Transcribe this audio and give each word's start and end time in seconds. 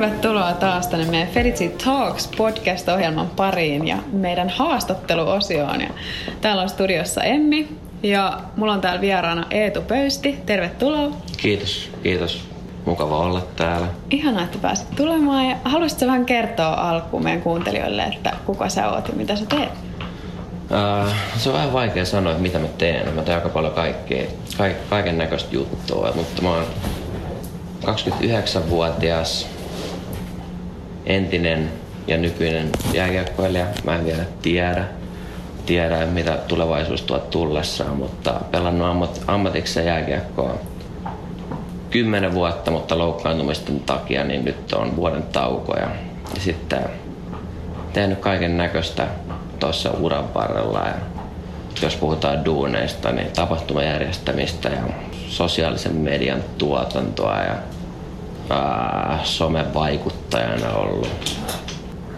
Tervetuloa 0.00 0.52
taas 0.52 0.86
tänne 0.86 1.06
meidän 1.06 1.28
Felicity 1.28 1.84
Talks 1.84 2.28
podcast-ohjelman 2.36 3.30
pariin 3.36 3.88
ja 3.88 3.96
meidän 4.12 4.48
haastatteluosioon. 4.48 5.80
Ja 5.80 5.88
täällä 6.40 6.62
on 6.62 6.68
studiossa 6.68 7.22
Emmi 7.22 7.68
ja 8.02 8.40
mulla 8.56 8.72
on 8.72 8.80
täällä 8.80 9.00
vieraana 9.00 9.46
Eetu 9.50 9.80
Pöysti. 9.80 10.38
Tervetuloa. 10.46 11.16
Kiitos, 11.36 11.90
kiitos. 12.02 12.44
Mukava 12.84 13.18
olla 13.18 13.42
täällä. 13.56 13.86
Ihanaa, 14.10 14.44
että 14.44 14.58
pääsit 14.58 14.96
tulemaan. 14.96 15.48
Ja 15.48 15.56
haluaisitko 15.64 16.06
vähän 16.06 16.26
kertoa 16.26 16.90
alkuun 16.90 17.24
meidän 17.24 17.42
kuuntelijoille, 17.42 18.02
että 18.02 18.32
kuka 18.46 18.68
sä 18.68 18.88
oot 18.90 19.08
ja 19.08 19.14
mitä 19.14 19.36
sä 19.36 19.46
teet? 19.46 19.72
Uh, 19.72 21.12
se 21.36 21.48
on 21.48 21.54
vähän 21.54 21.72
vaikea 21.72 22.04
sanoa, 22.04 22.32
että 22.32 22.42
mitä 22.42 22.58
mä 22.58 22.68
teen. 22.78 23.14
Mä 23.14 23.22
teen 23.22 23.36
aika 23.36 23.48
paljon 23.48 23.74
kaikkea, 23.74 24.26
kaik, 24.58 24.90
kaiken 24.90 25.18
näköistä 25.18 25.54
juttua, 25.54 26.12
mutta 26.14 26.42
mä 26.42 26.50
oon 26.50 26.64
29-vuotias 27.84 29.55
entinen 31.06 31.70
ja 32.06 32.16
nykyinen 32.16 32.70
jääkiekkoilija. 32.92 33.66
Mä 33.84 33.94
en 33.94 34.04
vielä 34.04 34.24
tiedä, 34.42 34.84
tiedä 35.66 36.06
mitä 36.06 36.38
tulevaisuus 36.48 37.02
tuo 37.02 37.18
tullessaan, 37.18 37.96
mutta 37.96 38.40
pelannut 38.50 38.88
ammat, 38.88 39.20
ammatikseen 39.26 39.86
jääkiekkoa 39.86 40.58
kymmenen 41.90 42.34
vuotta, 42.34 42.70
mutta 42.70 42.98
loukkaantumisten 42.98 43.80
takia 43.80 44.24
niin 44.24 44.44
nyt 44.44 44.72
on 44.72 44.96
vuoden 44.96 45.22
tauko 45.22 45.76
ja, 45.76 45.88
ja 46.34 46.40
sitten 46.40 46.80
tehnyt 47.92 48.18
kaiken 48.18 48.56
näköistä 48.56 49.06
tuossa 49.60 49.90
uran 49.90 50.34
varrella 50.34 50.78
ja 50.78 50.94
jos 51.82 51.96
puhutaan 51.96 52.44
duuneista, 52.44 53.12
niin 53.12 53.32
tapahtumajärjestämistä 53.32 54.68
ja 54.68 54.82
sosiaalisen 55.28 55.94
median 55.94 56.42
tuotantoa 56.58 57.36
ja 57.36 57.54
ää, 58.50 59.20
somevaikuttajana 59.24 60.72
ollut. 60.72 61.36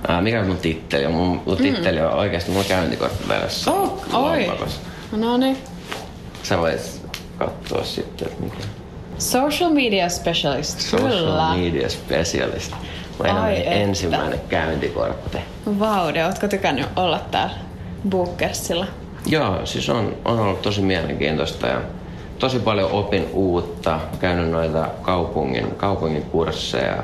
Ää, 0.08 0.20
mikä 0.20 0.40
on 0.40 0.46
mun 0.46 0.56
titteli? 0.56 1.08
Mun, 1.08 1.42
mun 1.46 1.56
titteli 1.56 2.00
on 2.00 2.12
oikeasti 2.12 2.50
mun 2.50 2.64
käyntikortti 2.64 3.28
veressä. 3.28 3.70
Oh, 3.70 4.04
oi. 4.12 4.52
No 5.12 5.36
niin. 5.36 5.58
Sä 6.42 6.58
voit 6.58 7.00
katsoa 7.38 7.84
sitten, 7.84 8.28
että 8.28 8.42
mikä. 8.44 8.56
Social 9.18 9.70
media 9.70 10.08
specialist. 10.08 10.80
Social 10.80 11.10
Kyllä. 11.10 11.54
media 11.56 11.88
specialist. 11.88 12.72
Ai 13.24 13.58
että. 13.58 13.70
ensimmäinen 13.70 14.40
käyntikortti. 14.48 15.38
Vaude, 15.78 16.26
ootko 16.26 16.48
tykännyt 16.48 16.86
olla 16.96 17.18
täällä 17.30 17.54
Bookersilla? 18.08 18.86
Joo, 19.26 19.66
siis 19.66 19.88
on, 19.88 20.16
on 20.24 20.38
ollut 20.38 20.62
tosi 20.62 20.80
mielenkiintoista 20.82 21.66
ja 21.66 21.80
tosi 22.38 22.58
paljon 22.58 22.90
opin 22.90 23.26
uutta. 23.32 24.00
Käynyt 24.20 24.50
noita 24.50 24.88
kaupungin, 25.02 25.66
kaupungin 25.76 26.22
kursseja, 26.22 27.02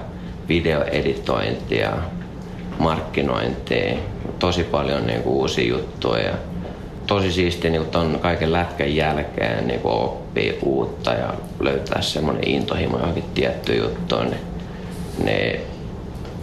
videoeditointia, 0.49 1.93
markkinointia, 2.79 3.97
tosi 4.39 4.65
paljon 4.65 5.07
niin 5.07 5.23
kuin, 5.23 5.37
uusia 5.37 5.69
juttuja. 5.69 6.23
Ja 6.23 6.35
tosi 7.07 7.33
siistiä 7.33 7.71
niin 7.71 7.87
ton 7.87 8.19
kaiken 8.23 8.53
lätkän 8.53 8.97
jälkeen 8.97 9.67
niin 9.67 9.81
kuin 9.81 9.95
oppii 9.95 10.59
uutta 10.63 11.13
ja 11.13 11.35
löytää 11.61 12.03
semmoinen 12.03 12.49
intohimo 12.49 12.99
johonkin 12.99 13.25
tiettyyn 13.35 13.79
juttuun. 13.79 14.27
Niin, 14.27 14.41
niin 15.25 15.61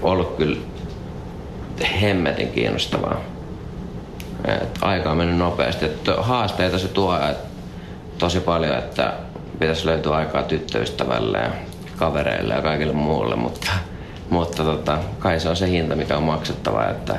ollut 0.01 0.35
kyllä 0.37 0.57
hemmetin 2.01 2.51
kiinnostavaa. 2.51 3.21
Et 4.47 4.79
aika 4.81 5.11
on 5.11 5.17
mennyt 5.17 5.37
nopeasti. 5.37 5.85
Et 5.85 6.09
haasteita 6.17 6.79
se 6.79 6.87
tuo 6.87 7.19
et 7.29 7.50
tosi 8.21 8.39
paljon, 8.39 8.77
että 8.77 9.13
pitäisi 9.59 9.85
löytyä 9.85 10.15
aikaa 10.15 10.43
tyttöystävälle 10.43 11.37
ja 11.37 11.49
kavereille 11.97 12.53
ja 12.53 12.61
kaikille 12.61 12.93
muulle, 12.93 13.35
mutta, 13.35 13.71
mutta 14.29 14.63
tota, 14.63 14.97
kai 15.19 15.39
se 15.39 15.49
on 15.49 15.55
se 15.55 15.69
hinta, 15.69 15.95
mikä 15.95 16.17
on 16.17 16.23
maksettava, 16.23 16.85
että 16.85 17.15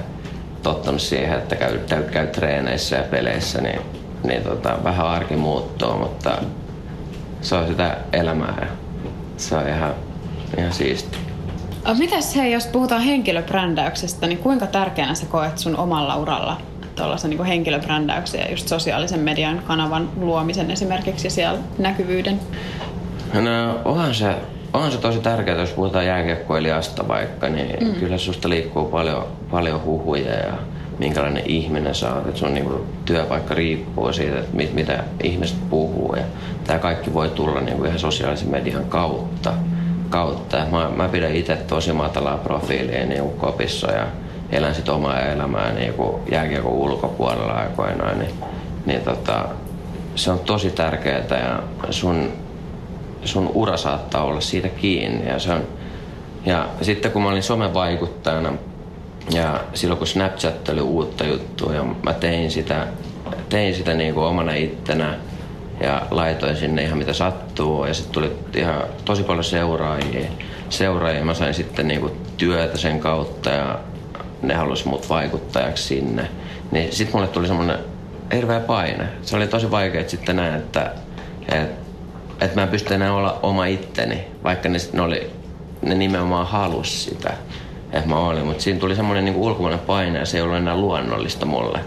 tottunut 0.62 1.00
siihen, 1.00 1.38
että 1.38 1.56
käy, 1.56 1.78
käy, 1.78 2.02
käy 2.02 2.26
treeneissä 2.26 2.96
ja 2.96 3.02
peleissä, 3.02 3.60
niin, 3.60 3.80
niin 4.24 4.42
tota, 4.42 4.78
vähän 4.84 5.06
arki 5.06 5.36
muuttuu, 5.36 5.98
mutta 5.98 6.38
se 7.40 7.54
on 7.54 7.68
sitä 7.68 7.96
elämää 8.12 8.54
ja 8.60 8.66
se 9.36 9.56
on 9.56 9.68
ihan, 9.68 9.94
ihan 10.58 10.72
siisti. 10.72 11.18
Mitäs 11.98 12.36
hei, 12.36 12.52
jos 12.52 12.66
puhutaan 12.66 13.02
henkilöbrändäyksestä, 13.02 14.26
niin 14.26 14.38
kuinka 14.38 14.66
tärkeänä 14.66 15.14
sä 15.14 15.26
koet 15.26 15.58
sun 15.58 15.76
omalla 15.76 16.16
uralla 16.16 16.60
tuollaisen 16.96 17.30
niin 17.30 17.44
henkilöbrändäyksen 17.44 18.40
ja 18.40 18.50
just 18.50 18.68
sosiaalisen 18.68 19.20
median 19.20 19.62
kanavan 19.66 20.08
luomisen 20.16 20.70
esimerkiksi 20.70 21.26
ja 21.26 21.30
siellä 21.30 21.58
näkyvyyden? 21.78 22.40
No 23.34 23.80
onhan 23.84 24.14
se, 24.14 24.34
onhan 24.72 24.92
se 24.92 24.98
tosi 24.98 25.18
tärkeää, 25.18 25.60
jos 25.60 25.70
puhutaan 25.70 26.06
jääkiekkoilijasta 26.06 27.08
vaikka, 27.08 27.48
niin 27.48 27.88
mm. 27.88 27.94
kyllä 27.94 28.18
susta 28.18 28.48
liikkuu 28.48 28.84
paljon, 28.84 29.26
paljon 29.50 29.84
huhuja 29.84 30.32
ja 30.32 30.52
minkälainen 30.98 31.42
ihminen 31.46 31.94
sä 31.94 32.14
oot. 32.14 32.26
Et 32.26 32.36
sun 32.36 32.54
niinku 32.54 32.86
työpaikka 33.04 33.54
riippuu 33.54 34.12
siitä, 34.12 34.38
että 34.38 34.56
mit, 34.56 34.74
mitä 34.74 35.04
ihmiset 35.22 35.70
puhuu. 35.70 36.14
Ja 36.16 36.22
tämä 36.64 36.78
kaikki 36.78 37.14
voi 37.14 37.28
tulla 37.28 37.60
niinku 37.60 37.84
ihan 37.84 37.98
sosiaalisen 37.98 38.50
median 38.50 38.84
kautta. 38.84 39.52
kautta. 40.10 40.56
Mä, 40.70 40.90
mä 40.96 41.08
pidän 41.08 41.34
itse 41.34 41.56
tosi 41.56 41.92
matalaa 41.92 42.38
profiilia 42.38 43.06
niinku 43.06 43.30
kopissa 43.30 43.92
ja 43.92 44.06
elän 44.52 44.74
sit 44.74 44.88
omaa 44.88 45.20
elämää 45.20 45.72
niinku 45.72 46.20
jääkiekon 46.30 46.72
ulkopuolella 46.72 47.52
aikoinaan. 47.52 48.18
Niin, 48.18 48.34
niin 48.86 49.00
tota, 49.00 49.44
se 50.14 50.30
on 50.30 50.38
tosi 50.38 50.70
tärkeää 50.70 51.24
ja 51.30 51.62
sun 51.90 52.32
sun 53.24 53.50
ura 53.54 53.76
saattaa 53.76 54.24
olla 54.24 54.40
siitä 54.40 54.68
kiinni. 54.68 55.28
Ja, 55.28 55.38
se 55.38 55.52
on, 55.52 55.62
ja 56.46 56.68
sitten 56.82 57.12
kun 57.12 57.22
mä 57.22 57.28
olin 57.28 57.42
somevaikuttajana 57.42 58.52
ja 59.30 59.60
silloin 59.74 59.98
kun 59.98 60.06
Snapchat 60.06 60.68
oli 60.68 60.80
uutta 60.80 61.24
juttua 61.24 61.74
ja 61.74 61.84
mä 62.02 62.12
tein 62.12 62.50
sitä, 62.50 62.86
tein 63.48 63.74
sitä 63.74 63.94
niin 63.94 64.14
kuin 64.14 64.26
omana 64.26 64.54
ittenä 64.54 65.14
ja 65.80 66.02
laitoin 66.10 66.56
sinne 66.56 66.82
ihan 66.82 66.98
mitä 66.98 67.12
sattuu 67.12 67.84
ja 67.84 67.94
sitten 67.94 68.12
tuli 68.12 68.32
ihan 68.54 68.82
tosi 69.04 69.22
paljon 69.22 69.44
seuraajia. 69.44 70.28
seuraajia. 70.68 71.24
Mä 71.24 71.34
sain 71.34 71.54
sitten 71.54 71.88
niin 71.88 72.00
kuin 72.00 72.12
työtä 72.36 72.78
sen 72.78 73.00
kautta 73.00 73.50
ja 73.50 73.78
ne 74.42 74.54
halusi 74.54 74.88
mut 74.88 75.08
vaikuttajaksi 75.08 75.84
sinne. 75.84 76.28
Niin 76.70 76.92
sitten 76.92 77.16
mulle 77.16 77.28
tuli 77.28 77.46
semmoinen 77.46 77.78
hirveä 78.34 78.60
paine. 78.60 79.08
Se 79.22 79.36
oli 79.36 79.46
tosi 79.46 79.70
vaikea 79.70 80.08
sitten 80.08 80.36
näin, 80.36 80.54
että, 80.54 80.92
että 81.48 81.82
että 82.44 82.56
mä 82.56 82.62
en 82.62 82.68
pysty 82.68 82.94
enää 82.94 83.14
olla 83.14 83.38
oma 83.42 83.66
itteni, 83.66 84.24
vaikka 84.44 84.68
ne, 84.68 84.78
ne, 84.92 85.02
oli, 85.02 85.30
ne 85.82 85.94
nimenomaan 85.94 86.46
halus 86.46 87.04
sitä, 87.04 87.32
että 87.92 88.08
mä 88.08 88.18
olin. 88.18 88.46
Mutta 88.46 88.62
siinä 88.62 88.80
tuli 88.80 88.96
semmoinen 88.96 89.24
niin 89.24 89.36
ulkomainen 89.36 89.78
paine 89.78 90.18
ja 90.18 90.26
se 90.26 90.36
ei 90.36 90.42
ollut 90.42 90.56
enää 90.56 90.76
luonnollista 90.76 91.46
mulle. 91.46 91.80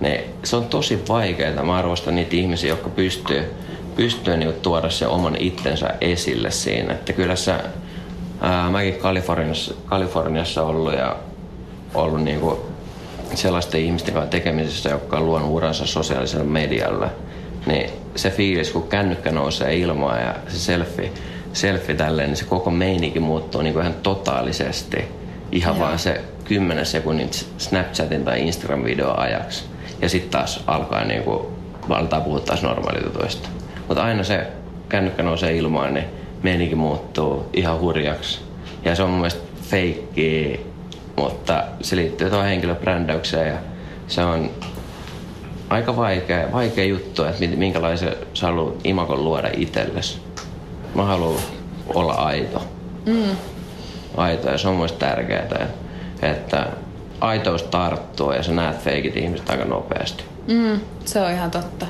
Ne, 0.00 0.24
se 0.44 0.56
on 0.56 0.64
tosi 0.64 1.02
vaikeaa. 1.08 1.64
Mä 1.64 1.76
arvostan 1.76 2.14
niitä 2.14 2.36
ihmisiä, 2.36 2.70
jotka 2.70 2.88
pystyy, 2.88 3.54
pystyy 3.96 4.36
niin 4.36 4.52
tuoda 4.62 4.90
sen 4.90 5.08
oman 5.08 5.36
itsensä 5.36 5.94
esille 6.00 6.50
siinä. 6.50 6.92
Että 6.92 7.12
kyllä 7.12 7.36
sä, 7.36 7.60
ää, 8.40 8.70
mäkin 8.70 8.94
Kaliforniassa, 8.94 9.74
Kaliforniassa 9.86 10.62
ollut 10.62 10.92
ja 10.92 11.16
ollut 11.94 12.22
niin 12.22 12.40
kuin 12.40 12.56
sellaisten 13.34 13.80
ihmisten 13.80 14.14
kanssa 14.14 14.30
tekemisissä, 14.30 14.90
jotka 14.90 15.16
on 15.16 15.26
luonut 15.26 15.50
uransa 15.50 15.86
sosiaalisella 15.86 16.44
medialla– 16.44 17.10
niin 17.68 17.90
se 18.16 18.30
fiilis, 18.30 18.70
kun 18.70 18.88
kännykkä 18.88 19.32
nousee 19.32 19.76
ilmaan 19.76 20.20
ja 20.20 20.34
se 20.48 20.58
selfie, 20.58 21.12
selfie 21.52 21.94
tälleen, 21.94 22.28
niin 22.28 22.36
se 22.36 22.44
koko 22.44 22.70
meininki 22.70 23.20
muuttuu 23.20 23.62
niin 23.62 23.72
kuin 23.72 23.82
ihan 23.82 23.98
totaalisesti. 24.02 25.04
Ihan 25.52 25.76
Joo. 25.76 25.86
vaan 25.86 25.98
se 25.98 26.20
10 26.44 26.86
sekunnin 26.86 27.30
Snapchatin 27.58 28.24
tai 28.24 28.40
Instagram-video 28.40 29.20
ajaksi. 29.20 29.64
Ja 30.02 30.08
sitten 30.08 30.30
taas 30.30 30.64
alkaa 30.66 31.04
niin 31.04 31.22
kuin, 31.22 31.46
valtaa 31.88 32.20
puhua 32.20 32.40
taas 32.40 32.62
normaalitutuista. 32.62 33.48
Mutta 33.88 34.04
aina 34.04 34.22
se 34.22 34.46
kännykkä 34.88 35.22
nousee 35.22 35.56
ilmaan, 35.56 35.94
niin 35.94 36.06
meininki 36.42 36.74
muuttuu 36.74 37.46
ihan 37.52 37.80
hurjaksi. 37.80 38.40
Ja 38.84 38.94
se 38.94 39.02
on 39.02 39.10
mun 39.10 39.18
mielestä 39.18 39.40
feikki, 39.62 40.60
mutta 41.18 41.64
se 41.80 41.96
liittyy 41.96 42.30
tuohon 42.30 42.46
henkilöbrändäykseen 42.46 43.48
ja 43.48 43.58
se 44.08 44.24
on 44.24 44.50
aika 45.68 45.96
vaikea, 45.96 46.52
vaikea 46.52 46.84
juttu, 46.84 47.24
että 47.24 47.46
minkälaisen 47.56 48.16
sä 48.34 48.46
haluat 48.46 48.74
imakon 48.84 49.24
luoda 49.24 49.50
itsellesi. 49.56 50.18
Mä 50.94 51.04
haluan 51.04 51.40
olla 51.94 52.12
aito. 52.12 52.62
Mm. 53.06 53.36
Aito 54.16 54.50
ja 54.50 54.58
se 54.58 54.68
on 54.68 54.76
myös 54.76 54.92
tärkeää, 54.92 55.42
että, 55.42 55.66
että 56.22 56.66
aitous 57.20 57.62
tarttuu 57.62 58.32
ja 58.32 58.42
sä 58.42 58.52
näet 58.52 58.78
feikit 58.78 59.16
ihmiset 59.16 59.50
aika 59.50 59.64
nopeasti. 59.64 60.24
Mm, 60.48 60.80
se 61.04 61.20
on 61.20 61.32
ihan 61.32 61.50
totta. 61.50 61.86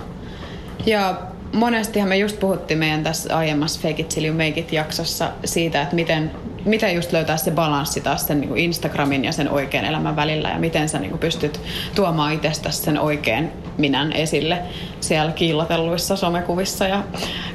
Ja 0.86 1.20
monestihan 1.52 2.08
me 2.08 2.16
just 2.16 2.40
puhuttiin 2.40 2.78
meidän 2.78 3.02
tässä 3.02 3.36
aiemmassa 3.36 3.80
Fake 3.80 4.02
It 4.02 4.08
Till 4.08 4.24
You 4.24 4.34
Make 4.34 4.60
It 4.60 4.72
jaksossa 4.72 5.30
siitä, 5.44 5.82
että 5.82 5.94
miten, 5.94 6.30
miten 6.68 6.94
just 6.94 7.12
löytää 7.12 7.36
se 7.36 7.50
balanssi 7.50 8.00
taas 8.00 8.26
sen 8.26 8.40
niin 8.40 8.56
Instagramin 8.56 9.24
ja 9.24 9.32
sen 9.32 9.50
oikean 9.50 9.84
elämän 9.84 10.16
välillä 10.16 10.48
ja 10.48 10.58
miten 10.58 10.88
sä 10.88 10.98
niin 10.98 11.18
pystyt 11.18 11.60
tuomaan 11.94 12.32
itsestäsi 12.32 12.82
sen 12.82 13.00
oikean 13.00 13.48
minän 13.78 14.12
esille 14.12 14.62
siellä 15.00 15.32
kiillotelluissa 15.32 16.16
somekuvissa 16.16 16.88
ja 16.88 17.02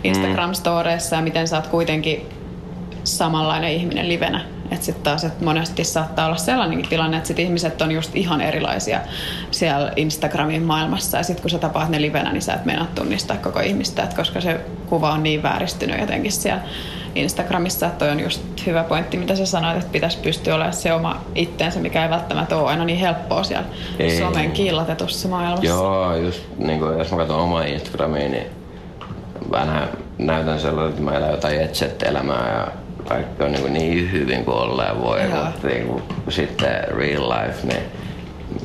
Instagram-storeissa 0.03 1.15
ja 1.15 1.21
miten 1.21 1.47
sä 1.47 1.55
oot 1.55 1.67
kuitenkin 1.67 2.29
samanlainen 3.03 3.71
ihminen 3.71 4.07
livenä. 4.07 4.41
Että 4.71 4.85
sitten 4.85 5.03
taas, 5.03 5.23
että 5.23 5.45
monesti 5.45 5.83
saattaa 5.83 6.25
olla 6.25 6.35
sellainenkin 6.35 6.89
tilanne, 6.89 7.17
että 7.17 7.27
sit 7.27 7.39
ihmiset 7.39 7.81
on 7.81 7.91
just 7.91 8.15
ihan 8.15 8.41
erilaisia 8.41 9.01
siellä 9.51 9.91
Instagramin 9.95 10.63
maailmassa. 10.63 11.17
Ja 11.17 11.23
sitten 11.23 11.41
kun 11.41 11.49
sä 11.49 11.59
tapaat 11.59 11.89
ne 11.89 12.01
livenä, 12.01 12.31
niin 12.31 12.41
sä 12.41 12.53
et 12.53 12.65
meinaa 12.65 12.87
tunnistaa 12.95 13.37
koko 13.37 13.59
ihmistä, 13.59 14.03
että 14.03 14.15
koska 14.15 14.41
se 14.41 14.59
kuva 14.89 15.11
on 15.11 15.23
niin 15.23 15.43
vääristynyt 15.43 15.99
jotenkin 15.99 16.31
siellä 16.31 16.61
Instagramissa, 17.15 17.89
toi 17.89 18.09
on 18.09 18.19
just 18.19 18.41
hyvä 18.65 18.83
pointti, 18.83 19.17
mitä 19.17 19.35
sä 19.35 19.45
sanoit, 19.45 19.77
että 19.77 19.91
pitäisi 19.91 20.17
pystyä 20.17 20.55
olemaan 20.55 20.73
se 20.73 20.93
oma 20.93 21.21
itteensä, 21.35 21.79
mikä 21.79 22.03
ei 22.03 22.09
välttämättä 22.09 22.57
ole 22.57 22.69
aina 22.69 22.85
niin 22.85 22.99
helppoa 22.99 23.43
siellä 23.43 23.65
ei. 23.99 24.17
somen 24.17 24.51
kiillatetussa 24.51 25.27
maailmassa. 25.27 25.65
Joo, 25.65 26.15
just 26.15 26.41
niin 26.57 26.79
kuin, 26.79 26.97
jos 26.97 27.11
mä 27.11 27.17
katson 27.17 27.39
omaa 27.39 27.63
Instagramiin, 27.63 28.31
niin 28.31 28.47
vähän 29.51 29.89
näytän 30.17 30.59
sellainen, 30.59 30.89
että 30.89 31.01
mä 31.01 31.17
elän 31.17 31.31
jotain 31.31 31.61
etset-elämää 31.61 32.53
ja 32.53 32.67
kaikki 33.07 33.43
on 33.43 33.51
niin, 33.51 33.73
niin 33.73 34.11
hyvin 34.11 34.45
kuin 34.45 34.57
ollaan 34.57 35.01
voi, 35.01 35.19
mutta 35.27 35.67
niin 35.67 35.87
kuin, 35.87 36.03
sitten 36.29 36.83
real 36.97 37.29
life, 37.29 37.67
niin 37.67 37.83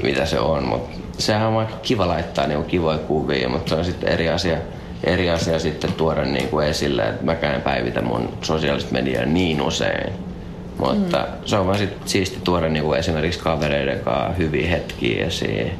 mitä 0.02 0.26
se 0.26 0.40
on. 0.40 0.64
Mutta 0.64 0.98
sehän 1.18 1.48
on 1.48 1.56
aika 1.56 1.76
kiva 1.82 2.08
laittaa 2.08 2.46
niin 2.46 2.64
kivoja 2.64 2.98
kuvia, 2.98 3.48
mutta 3.48 3.68
se 3.68 3.74
on 3.74 3.84
sitten 3.84 4.12
eri 4.12 4.28
asia, 4.28 4.58
eri 5.04 5.30
asia 5.30 5.58
sitten 5.58 5.92
tuoda 5.92 6.24
niin 6.24 6.48
kuin 6.48 6.66
esille, 6.66 7.02
että 7.02 7.24
mäkään 7.24 7.54
en 7.54 7.62
päivitä 7.62 8.02
mun 8.02 8.28
sosiaalista 8.42 8.92
mediaa 8.92 9.24
niin 9.24 9.62
usein. 9.62 10.12
Mutta 10.78 11.18
mm. 11.18 11.32
se 11.44 11.56
on 11.56 11.66
vaan 11.66 11.78
sit 11.78 11.96
siisti 12.04 12.38
tuoda 12.44 12.68
niin 12.68 12.84
kuin 12.84 12.98
esimerkiksi 12.98 13.40
kavereiden 13.40 14.00
kanssa 14.00 14.32
hyviä 14.32 14.70
hetkiä 14.70 15.26
esiin, 15.26 15.72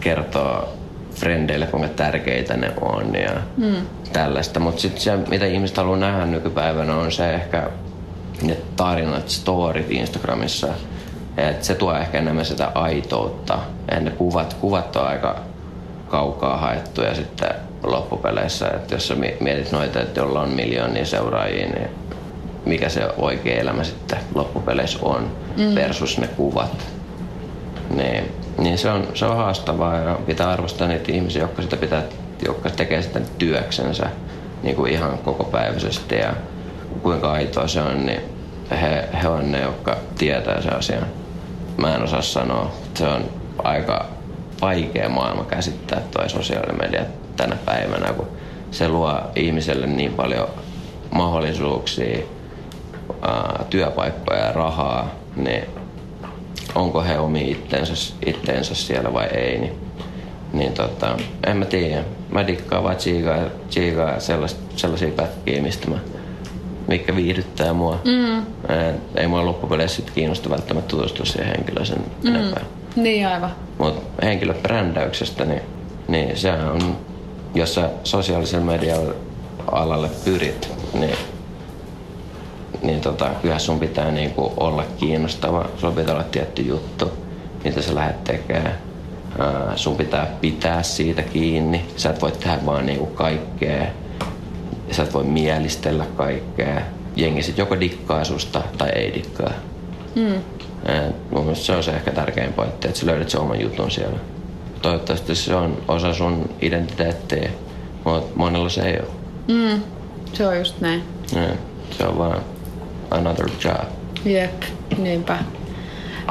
kertoa 0.00 0.68
frendeille, 1.14 1.66
kuinka 1.66 1.88
tärkeitä 1.88 2.56
ne 2.56 2.72
on 2.80 3.14
ja 3.14 3.30
mm. 3.56 3.76
tällaista. 4.12 4.60
Mutta 4.60 4.80
sitten 4.80 5.02
se, 5.02 5.16
mitä 5.16 5.46
ihmiset 5.46 5.76
haluaa 5.76 5.98
nähdä 5.98 6.26
nykypäivänä, 6.26 6.96
on 6.96 7.12
se 7.12 7.34
ehkä 7.34 7.70
ne 8.42 8.56
tarinat, 8.76 9.28
storit 9.28 9.90
Instagramissa. 9.90 10.68
Et 11.36 11.64
se 11.64 11.74
tuo 11.74 11.96
ehkä 11.96 12.18
enemmän 12.18 12.44
sitä 12.44 12.72
aitoutta. 12.74 13.58
Ja 13.90 14.00
ne 14.00 14.10
kuvat, 14.10 14.54
kuvat 14.54 14.96
on 14.96 15.06
aika 15.06 15.36
kaukaa 16.08 16.56
haettuja 16.56 17.14
sitten 17.14 17.50
loppupeleissä. 17.84 18.68
Että 18.68 18.94
jos 18.94 19.08
sä 19.08 19.14
mietit 19.40 19.72
noita, 19.72 20.00
että 20.00 20.20
jolla 20.20 20.40
on 20.40 20.48
miljoonia 20.48 21.06
seuraajia, 21.06 21.66
niin 21.66 21.88
mikä 22.64 22.88
se 22.88 23.08
oikea 23.16 23.60
elämä 23.60 23.84
sitten 23.84 24.18
loppupeleissä 24.34 24.98
on 25.02 25.30
mm. 25.56 25.74
versus 25.74 26.18
ne 26.18 26.28
kuvat. 26.28 26.86
Niin, 27.96 28.32
niin 28.58 28.78
se, 28.78 28.90
on, 28.90 29.08
se 29.14 29.26
on 29.26 29.36
haastavaa 29.36 29.96
ja 29.96 30.18
pitää 30.26 30.50
arvostaa 30.50 30.88
niitä 30.88 31.12
ihmisiä, 31.12 31.42
jotka, 31.42 31.62
sitä 31.62 31.76
pitää, 31.76 32.02
jotka 32.46 32.70
tekee 32.70 33.02
sitten 33.02 33.26
työksensä 33.38 34.06
niin 34.62 34.76
kuin 34.76 34.92
ihan 34.92 35.18
kokopäiväisesti 35.18 36.14
ja 36.14 36.34
kuinka 37.02 37.32
aitoa 37.32 37.68
se 37.68 37.80
on, 37.80 38.06
niin 38.06 38.20
he, 38.70 39.08
he 39.22 39.28
on 39.28 39.52
ne, 39.52 39.60
jotka 39.60 39.96
tietää 40.18 40.62
se 40.62 40.68
asian. 40.68 41.06
Mä 41.76 41.94
en 41.94 42.02
osaa 42.02 42.22
sanoa. 42.22 42.72
Se 42.94 43.08
on 43.08 43.24
aika 43.64 44.06
vaikea 44.60 45.08
maailma 45.08 45.44
käsittää 45.44 46.02
toi 46.10 46.30
sosiaalinen 46.30 46.78
media 46.78 47.04
tänä 47.36 47.56
päivänä, 47.64 48.12
kun 48.12 48.28
se 48.70 48.88
luo 48.88 49.20
ihmiselle 49.36 49.86
niin 49.86 50.12
paljon 50.12 50.48
mahdollisuuksia, 51.10 52.18
ää, 53.22 53.64
työpaikkoja 53.70 54.40
ja 54.40 54.52
rahaa, 54.52 55.10
niin 55.36 55.64
onko 56.74 57.02
he 57.02 57.18
omi 57.18 57.50
itteensä, 57.50 58.14
itteensä 58.26 58.74
siellä 58.74 59.12
vai 59.12 59.26
ei, 59.26 59.58
niin, 59.58 59.72
niin 60.52 60.72
tota, 60.72 61.16
en 61.46 61.56
mä 61.56 61.64
tiedä. 61.64 62.04
Mä 62.30 62.46
dikkaan 62.46 62.84
vaan 62.84 62.96
tsiikaa, 62.96 63.38
tsiikaa 63.68 64.20
sellaisia 64.76 65.10
pätkiä, 65.16 65.62
mistä 65.62 65.90
mä 65.90 65.98
mikä 66.86 67.16
viihdyttää 67.16 67.72
mua. 67.72 68.00
Mm. 68.04 68.46
Ei 69.16 69.26
mua 69.26 69.44
loppupeleissä 69.44 69.96
sit 69.96 70.10
kiinnosta 70.10 70.50
välttämättä 70.50 70.88
tutustua 70.88 71.24
siihen 71.24 71.46
henkilöön 71.46 71.86
sen 71.86 71.98
mm. 72.22 72.34
enempää. 72.34 72.64
Niin 72.96 73.26
aivan. 73.26 73.50
Mutta 73.78 74.26
henkilöbrändäyksestä, 74.26 75.44
niin, 75.44 75.62
niin 76.08 76.36
se 76.36 76.52
on, 76.52 76.96
jos 77.54 77.74
sä 77.74 77.90
sosiaalisen 78.04 78.62
median 78.62 79.14
alalle 79.72 80.10
pyrit, 80.24 80.72
niin, 80.94 81.16
niin 82.82 83.00
tota, 83.00 83.30
kyllä 83.42 83.58
sun 83.58 83.80
pitää 83.80 84.10
niinku 84.10 84.52
olla 84.56 84.84
kiinnostava. 84.96 85.68
Sun 85.76 85.94
pitää 85.94 86.14
olla 86.14 86.24
tietty 86.24 86.62
juttu, 86.62 87.12
mitä 87.64 87.82
sä 87.82 87.94
lähdet 87.94 88.24
tekemään. 88.24 88.78
sun 89.76 89.96
pitää 89.96 90.26
pitää 90.40 90.82
siitä 90.82 91.22
kiinni. 91.22 91.84
Sä 91.96 92.10
et 92.10 92.22
voi 92.22 92.32
tehdä 92.32 92.58
vaan 92.66 92.86
niinku 92.86 93.06
kaikkea 93.06 93.86
sä 94.90 95.02
et 95.02 95.14
voi 95.14 95.24
mielistellä 95.24 96.06
kaikkea. 96.16 96.80
Jengi 97.16 97.42
sit 97.42 97.58
joko 97.58 97.80
dikkaa 97.80 98.24
susta 98.24 98.62
tai 98.78 98.88
ei 98.88 99.14
dikkaa. 99.14 99.52
Mm. 100.14 100.42
mun 101.30 101.42
mielestä 101.42 101.66
se 101.66 101.76
on 101.76 101.82
se 101.82 101.90
ehkä 101.90 102.10
tärkein 102.10 102.52
pointti, 102.52 102.88
että 102.88 103.00
sä 103.00 103.06
löydät 103.06 103.30
sen 103.30 103.40
oman 103.40 103.60
jutun 103.60 103.90
siellä. 103.90 104.18
Toivottavasti 104.84 105.34
se 105.34 105.54
on 105.54 105.82
osa 105.88 106.14
sun 106.14 106.50
identiteettiä, 106.60 107.50
mutta 108.04 108.32
monella 108.36 108.68
se 108.68 108.82
ei 108.82 108.98
ole. 109.00 109.08
Mm. 109.48 109.82
Se 110.32 110.46
on 110.46 110.58
just 110.58 110.80
näin. 110.80 111.02
Ja, 111.34 111.48
se 111.90 112.06
on 112.06 112.18
vaan 112.18 112.40
another 113.10 113.48
job. 113.64 113.88
Jep, 114.24 114.62
niinpä. 114.98 115.38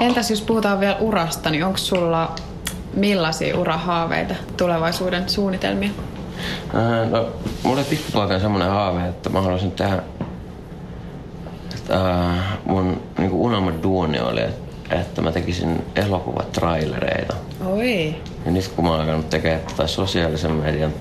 Entäs 0.02 0.30
jos 0.30 0.42
puhutaan 0.42 0.80
vielä 0.80 0.98
urasta, 1.00 1.50
niin 1.50 1.66
onko 1.66 1.78
sulla 1.78 2.36
millaisia 2.94 3.58
urahaaveita, 3.58 4.36
tulevaisuuden 4.58 5.30
suunnitelmia? 5.30 5.90
Äh, 6.76 7.10
no, 7.10 7.28
mulla 7.64 7.78
oli 7.78 7.86
pikkupoikana 7.90 8.40
semmoinen 8.40 8.69
haave, 8.69 9.07
että 9.07 9.30
mä 9.30 9.42
haluaisin 9.42 9.72
tehdä... 9.72 10.04
Että, 11.76 12.19
äh, 12.30 12.57
mun 12.66 13.02
niin 13.18 13.31
unelma 13.31 13.72
duuni 13.83 14.19
oli, 14.19 14.42
että, 14.42 14.95
että 15.00 15.22
mä 15.22 15.31
tekisin 15.31 15.83
elokuvatrailereita. 15.95 17.36
Oi. 17.66 18.16
Ja 18.46 18.52
nyt 18.52 18.68
kun 18.68 18.86
mä 18.86 18.92
oon 18.92 19.00
alkanut 19.00 19.30
tekemään 19.30 19.62
tätä 19.62 19.88
sosiaalisen 19.88 20.52
median 20.52 20.94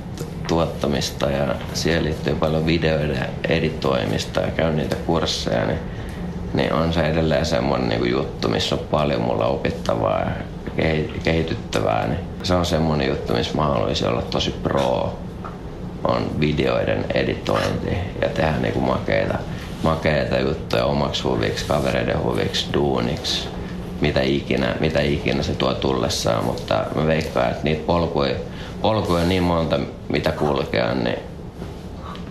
tuottamista 0.48 1.30
ja 1.30 1.54
siihen 1.74 2.04
liittyy 2.04 2.34
paljon 2.34 2.66
videoiden 2.66 3.28
editoimista 3.48 4.40
ja 4.40 4.50
käyn 4.50 4.76
niitä 4.76 4.96
kursseja, 4.96 5.66
niin, 5.66 5.78
niin 6.54 6.72
on 6.72 6.92
se 6.92 7.00
edelleen 7.00 7.46
semmoinen 7.46 7.88
niin 7.88 8.10
juttu, 8.10 8.48
missä 8.48 8.74
on 8.74 8.80
paljon 8.90 9.20
mulla 9.20 9.46
opittavaa 9.46 10.20
ja 10.20 10.32
kehityttävää. 11.24 12.06
Niin 12.06 12.20
se 12.42 12.54
on 12.54 12.66
semmoinen 12.66 13.08
juttu, 13.08 13.32
missä 13.32 13.54
mä 13.54 13.62
haluaisin 13.62 14.08
olla 14.08 14.22
tosi 14.22 14.50
pro 14.50 15.18
on 16.04 16.40
videoiden 16.40 17.04
editointi 17.14 17.96
ja 18.22 18.28
tehdä 18.28 18.52
niinku 18.60 18.80
makeita, 18.80 19.38
makeita 19.82 20.38
juttuja 20.38 20.84
omaksi 20.84 21.22
huviksi, 21.22 21.64
kavereiden 21.64 22.22
huviksi, 22.22 22.66
duuniksi, 22.72 23.48
mitä 24.02 24.22
ikinä, 24.22 24.74
mitä 24.80 25.00
ikinä 25.00 25.42
se 25.42 25.54
tuo 25.54 25.74
tullessaan, 25.74 26.44
mutta 26.44 26.84
mä 26.94 27.06
veikkaan, 27.06 27.50
että 27.50 27.64
niitä 27.64 27.82
polkuja, 27.86 28.34
polkuja 28.82 29.24
niin 29.24 29.42
monta, 29.42 29.80
mitä 30.08 30.32
kulkea, 30.32 30.94
niin 30.94 31.18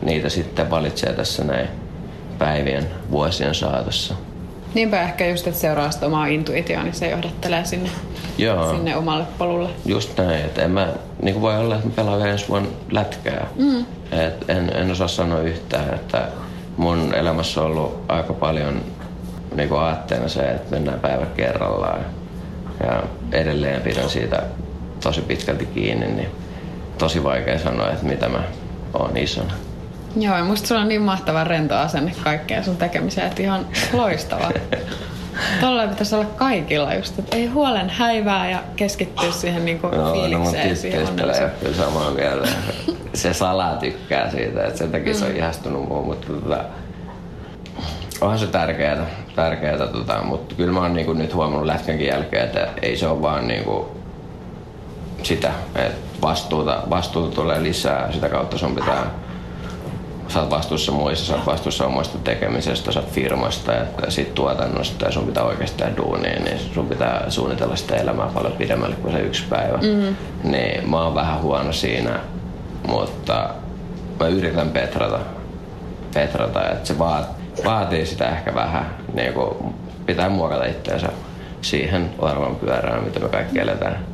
niitä 0.02 0.30
sitten 0.30 0.70
valitsee 0.70 1.14
tässä 1.14 1.44
näin 1.44 1.68
päivien, 2.38 2.88
vuosien 3.12 3.56
saatossa. 3.56 4.14
Niinpä 4.74 5.02
ehkä 5.02 5.28
just, 5.28 5.48
että 5.48 5.60
seuraa 5.60 5.92
sitä 5.92 6.06
omaa 6.06 6.26
intuitioon, 6.26 6.86
niin 6.86 6.94
se 6.94 7.10
johdattelee 7.10 7.66
sinne, 7.66 7.90
Joo. 8.38 8.72
sinne 8.72 8.96
omalle 8.96 9.26
polulle. 9.38 9.70
Just 9.86 10.18
näin, 10.18 10.46
että 10.46 10.62
en 10.62 10.72
mä, 10.72 10.88
niin 11.22 11.34
kuin 11.34 11.42
voi 11.42 11.58
olla, 11.58 11.76
että 11.76 11.88
mä 11.88 11.94
pelaan 11.96 12.28
ensi 12.28 12.48
vuonna 12.50 12.70
lätkää. 12.92 13.48
Mm. 13.56 13.86
Et 14.12 14.50
en, 14.50 14.72
en 14.76 14.92
osaa 14.92 15.08
sanoa 15.08 15.40
yhtään, 15.40 15.94
että 15.94 16.28
mun 16.78 17.14
elämässä 17.16 17.62
on 17.62 17.68
ollut 17.68 18.04
aika 18.08 18.34
paljon 18.34 18.82
niin 19.56 19.74
aatteena 19.74 20.28
se, 20.28 20.42
että 20.42 20.72
mennään 20.72 21.00
päivä 21.00 21.26
kerrallaan. 21.26 22.06
Ja 22.84 23.04
edelleen 23.32 23.82
pidän 23.82 24.10
siitä 24.10 24.44
tosi 25.04 25.22
pitkälti 25.22 25.66
kiinni, 25.66 26.08
niin 26.08 26.30
tosi 26.98 27.24
vaikea 27.24 27.60
sanoa, 27.60 27.90
että 27.90 28.06
mitä 28.06 28.30
mä 28.30 28.44
oon 28.94 29.18
isona. 29.18 29.54
Joo, 30.16 30.38
ja 30.38 30.44
musta 30.44 30.68
sulla 30.68 30.82
on 30.82 30.88
niin 30.88 31.02
mahtava 31.02 31.44
rento 31.44 31.76
asenne 31.76 32.12
kaikkeen 32.24 32.64
sun 32.64 32.78
tekemiseen, 32.78 33.28
että 33.28 33.42
ihan 33.42 33.66
loistava. 33.94 34.52
Tolla 35.62 35.88
pitäisi 35.88 36.16
olla 36.16 36.26
kaikilla 36.26 36.94
just, 36.94 37.20
että 37.20 37.36
ei 37.36 37.46
huolen 37.48 37.90
häivää 37.90 38.50
ja 38.50 38.64
keskittyä 38.76 39.32
siihen 39.32 39.66
niinku 39.66 39.88
No, 39.88 39.98
no 39.98 40.04
mun 40.04 40.14
fiilikseen. 40.14 40.78
siihen 40.78 41.08
tyttöystävä 41.08 41.38
ei 41.38 41.44
ole 41.44 41.52
kyllä 41.62 41.76
samaa 41.76 42.12
mieltä. 42.12 42.48
Se 43.14 43.34
salaa 43.34 43.76
tykkää 43.76 44.32
siitä, 44.32 44.64
että 44.66 44.78
sen 44.78 44.92
takia 44.92 45.14
se 45.14 45.26
on 45.26 45.36
ihastunut 45.36 45.88
muuhun, 45.88 46.06
mutta 46.06 46.28
tota, 46.34 46.64
onhan 48.22 48.40
se 48.40 48.48
tärkeää, 48.48 49.06
tärkeää 49.36 49.78
tota, 49.78 50.24
mutta 50.24 50.56
kyllä 50.56 50.74
mä 50.74 50.80
oon 50.80 50.94
niinku 50.94 51.14
nyt 51.14 51.34
huomannut 51.34 51.66
lätkänkin 51.66 52.08
jälkeen, 52.08 52.46
että 52.46 52.68
ei 52.82 52.98
se 52.98 53.08
ole 53.08 53.22
vaan 53.22 53.48
niinku 53.48 53.90
sitä, 55.24 55.52
että 55.76 55.98
vastuuta, 56.22 56.84
vastuuta 56.90 57.36
tulee 57.36 57.64
lisää, 57.64 58.12
sitä 58.12 58.30
kautta 58.30 58.58
sun 58.58 58.76
pitää 58.76 59.12
sä 60.34 60.40
oot 60.40 60.50
vastuussa 60.50 60.92
muissa, 60.92 61.26
sä 61.26 61.36
oot 61.36 61.46
vastuussa 61.46 61.86
omasta 61.86 62.18
tekemisestä, 62.18 62.92
sä 62.92 63.00
oot 63.00 63.10
firmasta 63.10 63.72
ja 63.72 63.86
sit 64.10 64.36
tuotannosta 64.36 65.06
ja 65.06 65.12
sun 65.12 65.26
pitää 65.26 65.44
oikeasti 65.44 65.78
tehdä 65.78 65.98
duunia, 65.98 66.40
niin 66.40 66.60
sun 66.74 66.88
pitää 66.88 67.26
suunnitella 67.30 67.76
sitä 67.76 67.96
elämää 67.96 68.30
paljon 68.34 68.54
pidemmälle 68.54 68.96
kuin 68.96 69.14
se 69.14 69.20
yksi 69.20 69.44
päivä. 69.50 69.78
Mm. 69.78 70.16
Niin 70.52 70.90
mä 70.90 71.04
oon 71.04 71.16
vähän 71.16 71.42
huono 71.42 71.72
siinä, 71.72 72.20
mutta 72.88 73.50
mä 74.20 74.28
yritän 74.28 74.70
petrata, 74.70 75.20
petrata 76.14 76.70
että 76.70 76.88
se 76.88 77.00
vaat, 77.00 77.41
vaatii 77.66 78.06
sitä 78.06 78.30
ehkä 78.30 78.56
vähän, 78.56 78.96
niin 79.14 79.34
kuin 79.34 79.56
pitää 80.06 80.30
muokata 80.30 80.66
itseensä 80.66 81.08
siihen 81.62 82.10
varmaan 82.22 82.56
pyörään, 82.56 83.04
mitä 83.04 83.20
me 83.20 83.30
kaikki 83.30 83.60
eletään. 83.60 84.06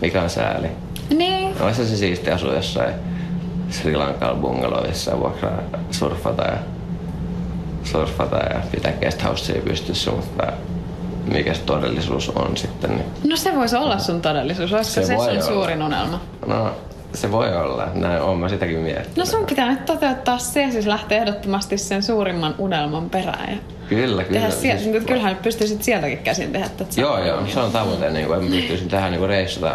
Mikä 0.00 0.22
on 0.22 0.30
sääli? 0.30 0.68
Niin. 1.16 1.62
Olisi 1.62 1.86
se 1.86 1.96
siistiä 1.96 2.34
asua 2.34 2.54
jossain 2.54 2.94
Sri 3.70 3.96
Lankalla 3.96 4.34
bungalovissa 4.40 5.10
ja 5.10 5.18
vuokraa 5.18 5.58
surfata 5.90 6.42
ja 6.42 6.56
surfata 7.84 8.36
ja 8.36 8.60
pitää 8.70 8.92
guesthousea 8.92 9.62
pystyssä, 9.62 10.10
mutta 10.10 10.46
mikä 11.32 11.54
se 11.54 11.62
todellisuus 11.62 12.28
on 12.28 12.56
sitten. 12.56 12.90
Niin, 12.90 13.04
No 13.28 13.36
se 13.36 13.56
voisi 13.56 13.76
olla 13.76 13.98
sun 13.98 14.22
todellisuus. 14.22 14.72
Olisiko 14.72 14.94
se, 14.94 15.06
Se 15.06 15.16
sun 15.16 15.28
olla. 15.28 15.40
suurin 15.42 15.82
unelma? 15.82 16.20
no, 16.46 16.70
se 17.14 17.32
voi 17.32 17.56
olla. 17.56 17.88
Näin 17.94 18.22
on 18.22 18.38
mä 18.38 18.48
sitäkin 18.48 18.78
miettinyt. 18.78 19.16
No 19.16 19.24
sun 19.24 19.46
pitää 19.46 19.70
nyt 19.70 19.84
toteuttaa 19.84 20.38
se, 20.38 20.68
siis 20.70 20.86
lähteä 20.86 21.18
ehdottomasti 21.18 21.78
sen 21.78 22.02
suurimman 22.02 22.54
unelman 22.58 23.10
perään. 23.10 23.50
Ja 23.50 23.56
Kyllä, 23.88 24.24
kyllä. 24.24 24.40
tehdä 24.40 24.50
sieltä, 24.50 24.82
Siis- 24.82 24.92
siis... 24.94 25.04
Kyllähän 25.06 25.36
pystyisit 25.36 25.82
sieltäkin 25.82 26.18
käsin 26.18 26.52
tehdä 26.52 26.68
tätä. 26.68 27.00
Joo, 27.00 27.24
joo, 27.24 27.46
se 27.46 27.60
on 27.60 27.72
tavoite, 27.72 28.10
niin 28.10 28.26
kuin, 28.26 28.44
mä 28.44 28.50
pystyisin 28.50 28.88
tehdä 28.88 29.10
niin 29.10 29.28
reissata. 29.28 29.74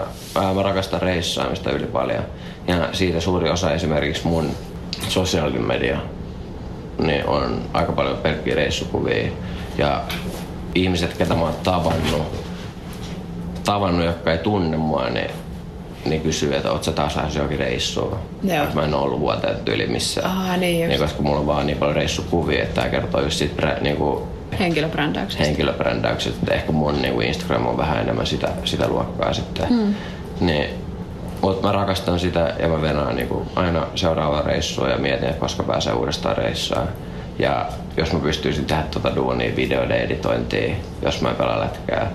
Mä 0.56 0.64
rakastan 0.64 1.02
reissaamista 1.02 1.72
yli 1.72 1.86
paljon. 1.86 2.24
Ja 2.68 2.90
siitä 2.92 3.20
suuri 3.20 3.50
osa 3.50 3.72
esimerkiksi 3.72 4.28
mun 4.28 4.52
sosiaalinen 5.08 5.68
media 5.68 5.98
niin 6.98 7.28
on 7.28 7.62
aika 7.74 7.92
paljon 7.92 8.18
pelkkiä 8.18 8.56
reissukuvia. 8.56 9.28
Ja 9.78 10.04
ihmiset, 10.76 11.18
ketä 11.18 11.34
mä 11.36 11.42
oon 11.42 11.56
tavannut, 11.64 12.46
tavannut, 13.66 14.06
jotka 14.06 14.32
ei 14.32 14.38
tunne 14.38 14.78
mua, 14.78 15.10
niin, 15.10 15.32
niin 16.06 16.22
kysyy, 16.22 16.56
että 16.56 16.70
sä 16.82 16.92
taas 16.92 17.16
lähes 17.16 17.36
johonkin 17.36 17.60
reissuun. 17.60 18.18
Joo. 18.44 18.66
Mä 18.74 18.84
en 18.84 18.94
ole 18.94 19.04
ollut 19.04 19.20
vuoteen 19.20 19.56
yli 19.66 19.88
missään. 19.88 20.38
Aa, 20.38 20.58
niin 20.58 20.80
just. 20.80 20.90
niin, 20.90 21.00
koska 21.02 21.22
mulla 21.22 21.40
on 21.40 21.48
vaan 21.48 21.68
niin 21.68 21.78
paljon 21.78 21.96
reissukuvia, 21.96 22.64
että 22.64 22.82
tää 22.82 22.90
kertoo 22.90 23.22
just 23.22 23.38
siitä 23.38 23.62
brä- 23.62 23.82
niin 23.82 23.96
kuin 23.96 24.24
Henkilöbrändäyksestä. 24.60 25.44
henkilöbrändäykset. 25.44 26.34
että 26.36 26.54
Ehkä 26.54 26.72
mun 26.72 27.02
niinku 27.02 27.22
Instagram 27.22 27.68
on 27.68 27.78
vähän 27.78 28.02
enemmän 28.02 28.28
sitä, 28.28 28.48
sitä 28.66 28.88
luokkaa 28.88 29.34
sitten. 29.34 29.68
Mm. 29.70 29.96
Niin, 30.40 30.70
mutta 31.42 31.68
mä 31.68 31.74
rakastan 31.74 32.20
sitä 32.20 32.54
ja 32.60 32.68
mä 32.68 32.82
venaan 32.82 33.16
niinku 33.16 33.46
aina 33.56 33.88
seuraavaa 33.96 34.42
reissua 34.42 34.90
ja 34.90 34.98
mietin, 34.98 35.28
että 35.30 35.40
koska 35.40 35.64
pääsee 35.64 35.94
uudestaan 35.94 36.38
reissaan. 36.38 36.88
Ja 37.40 37.66
jos 37.98 38.14
mä 38.14 38.20
pystyisin 38.20 38.66
tehdä 38.66 38.84
tuota 38.92 39.16
duunia, 39.16 39.56
videoiden 39.56 39.98
editointia, 39.98 40.76
jos 41.02 41.22
mä 41.22 41.30
en 41.30 41.36
pelaa 41.36 41.60
lätkää, 41.60 42.12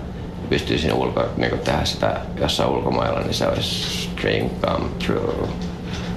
pystyisin 0.51 0.93
ulko, 0.93 1.25
niinku 1.37 1.57
tehdä 1.57 1.85
sitä 1.85 2.17
jossain 2.41 2.69
ulkomailla, 2.69 3.19
niin 3.19 3.33
se 3.33 3.47
olisi 3.47 4.09
dream 4.21 4.49
come 4.49 4.89
true. 5.05 5.47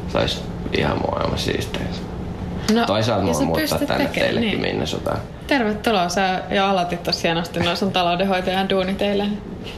Se 0.08 0.18
olisi 0.18 0.38
ihan 0.78 0.98
maailman 0.98 1.38
siistiä. 1.38 1.82
No, 2.74 2.86
Toisaalta 2.86 3.34
sä 3.34 3.44
muuttaa 3.44 3.78
tänne 3.78 3.86
tekemään, 3.86 4.12
teillekin 4.12 4.50
niin. 4.50 4.60
Minnesotaan. 4.60 5.18
Tervetuloa, 5.46 6.08
sä 6.08 6.42
jo 6.50 6.66
aloitit 6.66 7.02
tossa 7.02 7.20
hienosti 7.28 7.60
noin 7.60 7.76
sun 7.76 7.92
taloudenhoitajan 7.92 8.68
duuni 8.68 8.94
teille. 8.94 9.26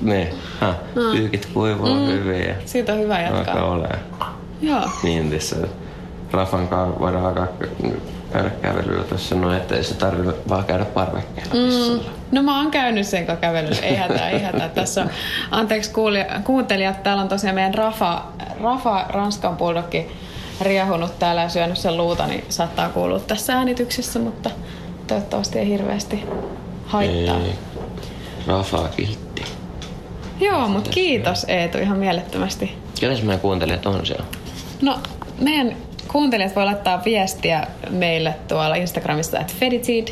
Niin, 0.01 0.29
ha, 0.61 0.75
pyykit 0.95 1.47
kuivuu 1.55 1.95
mm. 1.95 2.07
hyvin 2.07 2.41
ja 2.49 2.55
Siitä 2.65 2.93
on 2.93 2.99
hyvä 2.99 3.15
alkaa 3.17 3.39
jatkaa. 3.39 3.65
olemaan 3.65 3.99
Joo. 4.63 4.91
niin 5.03 5.31
tässä. 5.31 5.57
Rafan 6.33 6.69
kanssa 6.69 7.01
voidaan 7.01 7.27
alkaa 7.27 7.47
käydä 8.33 8.51
kävelyllä 8.51 9.05
tuossa 9.05 9.35
noin, 9.35 9.57
ettei 9.57 9.85
se 9.85 9.95
tarvitse 9.95 10.35
vaan 10.49 10.65
käydä 10.65 10.85
parvekkeella 10.85 11.55
mm. 11.55 12.01
No 12.33 12.43
mä 12.43 12.59
oon 12.59 12.71
käynyt 12.71 13.07
sen 13.07 13.27
kanssa 13.27 13.41
kävelyllä. 13.41 13.81
Ei 13.83 13.97
hätää, 13.97 14.31
ei 14.31 14.43
hätää. 14.43 14.69
Tässä 14.75 15.03
on, 15.03 15.11
anteeksi 15.51 15.93
kuuntelijat, 16.45 17.03
täällä 17.03 17.23
on 17.23 17.29
tosiaan 17.29 17.55
meidän 17.55 17.75
Rafa, 17.75 18.23
Rafa 18.63 19.07
Ranskan 19.09 19.57
bulldogki 19.57 20.07
riehunut 20.61 21.19
täällä 21.19 21.43
ja 21.43 21.49
syönyt 21.49 21.79
sen 21.79 21.97
luuta, 21.97 22.27
niin 22.27 22.45
saattaa 22.49 22.89
kuulua 22.89 23.21
tässä 23.21 23.55
äänityksessä, 23.57 24.19
mutta 24.19 24.51
toivottavasti 25.07 25.59
ei 25.59 25.69
hirveästi 25.69 26.25
haittaa. 26.87 27.37
Ei. 27.37 27.55
Rafa 28.47 28.89
kiltti. 28.97 29.45
Joo, 30.41 30.69
mutta 30.69 30.91
kiitos 30.91 31.45
Eetu 31.49 31.79
ihan 31.79 31.99
mielettömästi. 31.99 32.79
Kenes 33.01 33.23
meidän 33.23 33.41
kuuntelijat 33.41 33.87
on 33.87 34.07
siellä? 34.07 34.25
No, 34.83 34.99
meidän 35.41 35.77
kuuntelijat 36.09 36.57
voi 36.57 36.65
laittaa 36.65 37.03
viestiä 37.05 37.67
meille 37.91 38.35
tuolla 38.49 38.75
Instagramissa 38.75 39.39
at 39.39 39.55
feditid 39.55 40.09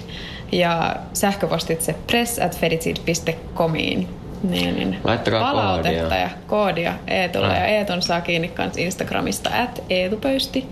ja 0.53 0.97
sähköpostitse 1.13 1.95
press 2.07 2.39
at 2.39 2.59
feditid.comiin. 2.59 4.09
Niin, 4.43 4.77
niin. 4.77 4.97
Laittakaa 5.05 5.41
Palautetta 5.53 6.01
koodia. 6.01 6.19
ja 6.19 6.31
koodia 6.47 6.95
Eetulle. 7.07 7.47
Ah. 7.53 7.55
Ja 7.55 7.67
Eetun 7.67 8.03
saa 8.03 8.21
kiinni 8.21 8.49
kans 8.49 8.77
Instagramista 8.77 9.51
at 9.63 9.83
Eetupöysti. 9.91 10.67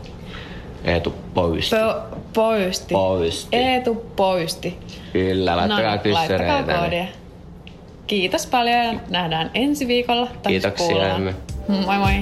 Eetu 0.84 1.14
poisti. 1.34 1.76
Pö- 1.76 2.16
poisti. 2.34 2.94
Poisti. 2.94 3.56
Eetu 3.56 3.94
poisti. 4.16 4.78
Kyllä, 5.12 5.56
laittakaa 5.56 5.96
niin, 6.04 6.14
laittakaa 6.14 6.48
kyssäreitä. 6.56 6.74
koodia. 6.78 7.04
Kiitos 8.06 8.46
paljon 8.46 8.76
ja 8.84 8.94
nähdään 9.10 9.50
ensi 9.54 9.88
viikolla. 9.88 10.28
Kiitoksia, 10.46 10.86
kuullaan. 10.86 11.34
Moi 11.68 11.98
moi. 11.98 12.20